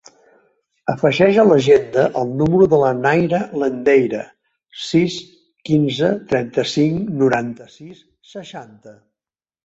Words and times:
Afegeix 0.91 1.35
a 1.41 1.43
l'agenda 1.49 2.05
el 2.21 2.31
número 2.39 2.67
de 2.71 2.79
la 2.83 2.87
Nayra 3.01 3.41
Landeira: 3.63 4.21
sis, 4.85 5.17
quinze, 5.69 6.09
trenta-cinc, 6.31 7.11
noranta-sis, 7.19 8.01
seixanta. 8.31 8.95